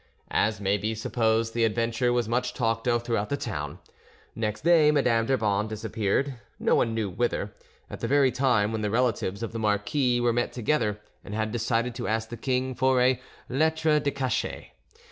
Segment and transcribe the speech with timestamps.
[0.31, 3.77] As may be supposed, the adventure was much talked of throughout the town.
[4.33, 7.53] Next day, Madame d'Urban disappeared, no one knew whither,
[7.87, 11.51] at the very time when the relatives of the marquis were met together and had
[11.51, 14.71] decided to ask the king for a 'lettre de cachet'.